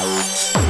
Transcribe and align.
Música 0.00 0.69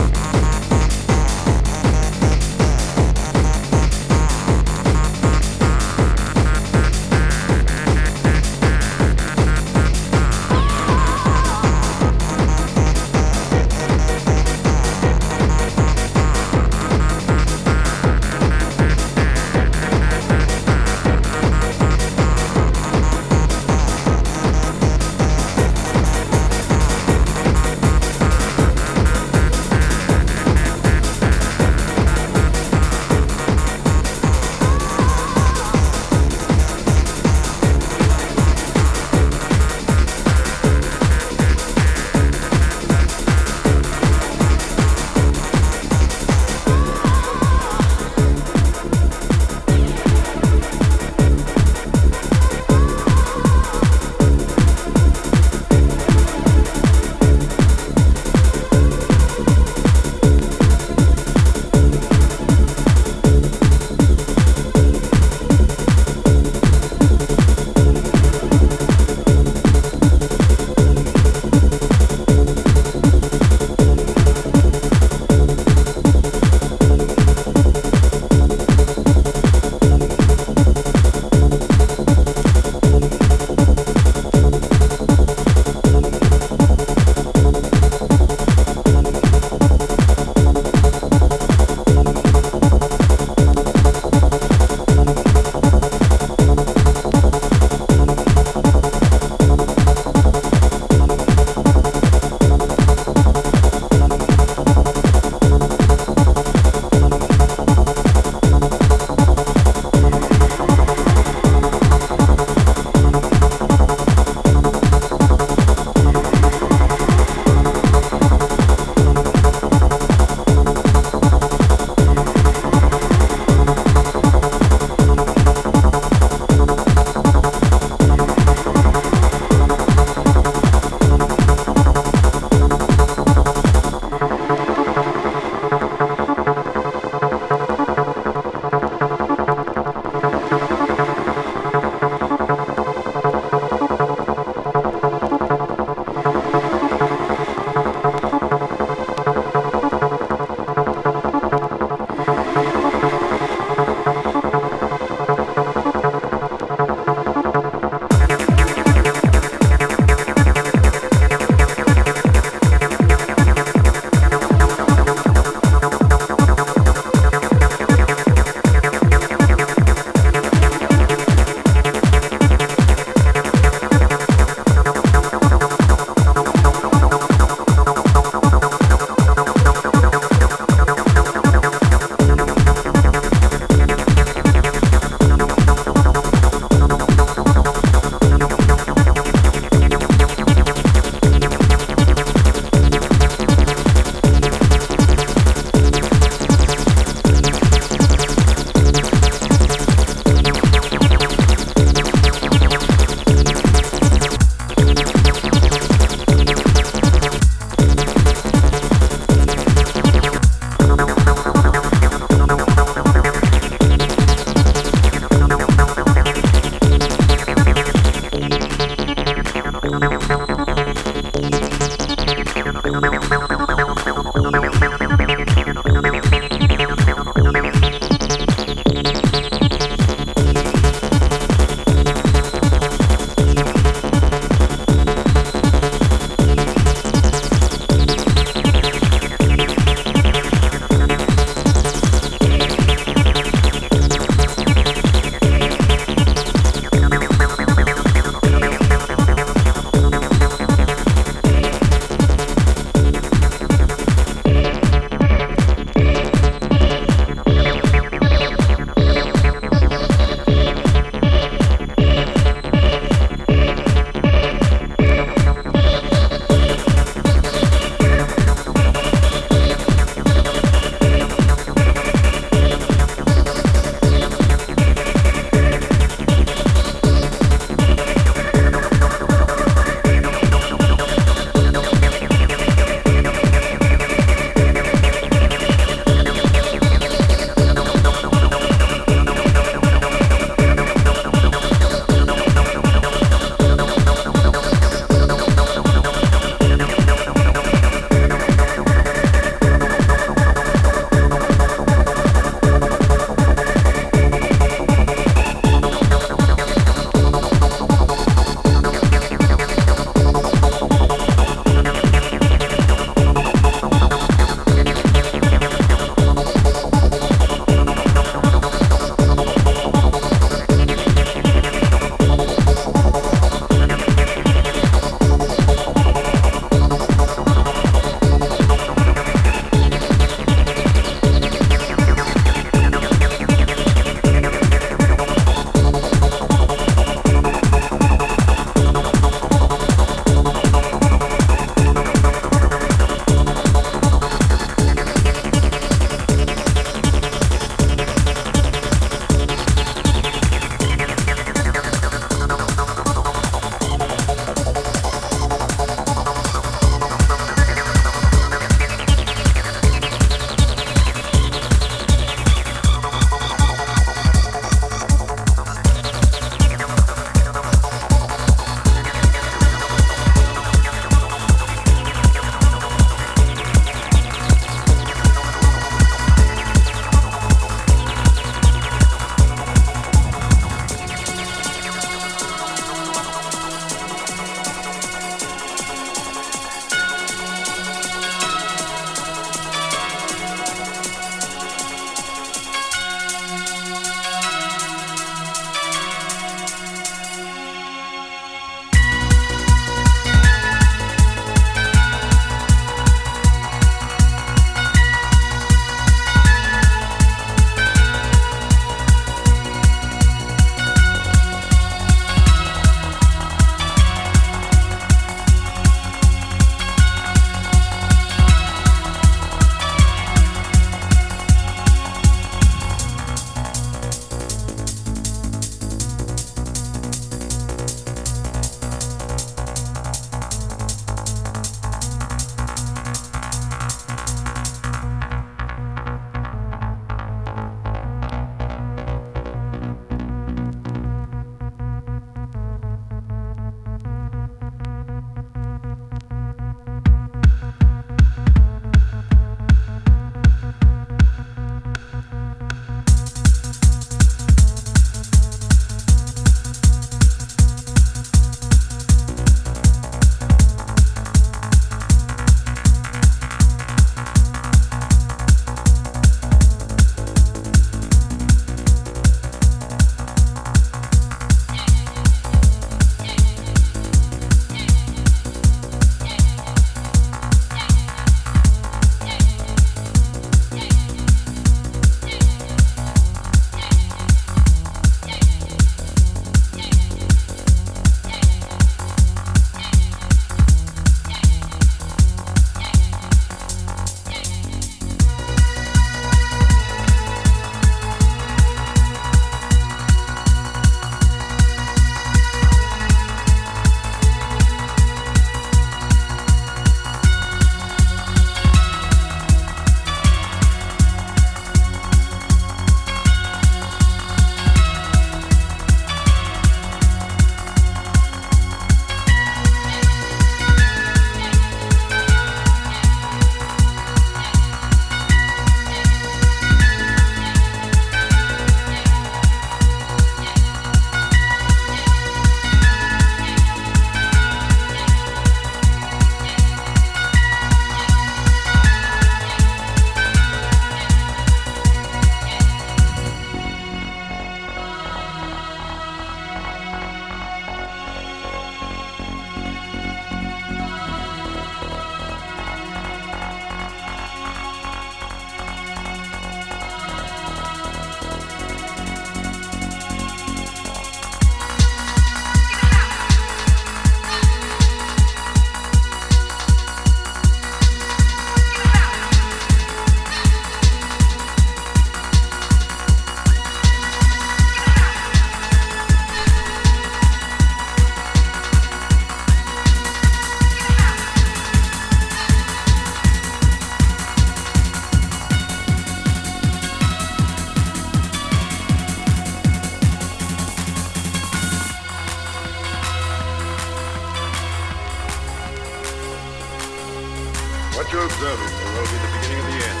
observe 598.18 598.60
it, 598.60 598.72
there 598.76 598.92
will 598.92 599.06
be 599.06 599.18
the 599.18 599.30
beginning 599.38 599.60
of 599.60 599.66
the 599.66 599.78
end. 599.86 600.00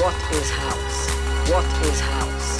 What 0.00 0.14
is 0.32 0.50
house? 0.50 1.10
What 1.50 1.64
is 1.84 2.00
house? 2.00 2.50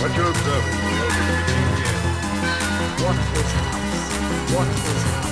What 0.00 0.16
you're 0.16 0.30
observing, 0.30 0.76
there 0.80 1.00
will 1.00 1.14
be 1.14 1.22
the 1.22 1.36
beginning 1.38 1.66
of 1.66 1.76
the 1.78 1.84
end. 1.86 2.04
What 3.04 3.16
is 3.38 3.52
house? 3.52 4.54
What 4.54 4.68
is 4.68 5.02
house? 5.04 5.29